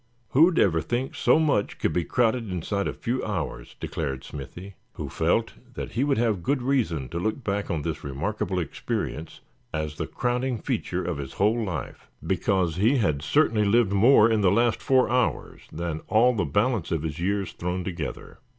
[0.29, 5.09] "Who'd ever think so much could be crowded inside a few hours?" declared Smithy; who
[5.09, 9.41] felt that he would have good reason to look back on this remarkable experience
[9.71, 14.41] as the crowning feature of his whole life, because he had certainly lived more in
[14.41, 18.39] the last four hours than all the balance of his years thrown together.